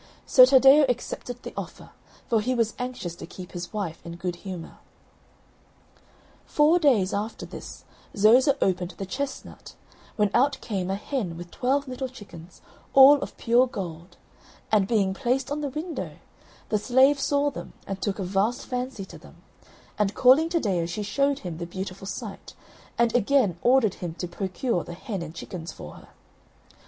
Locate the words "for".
2.27-2.41, 25.71-25.93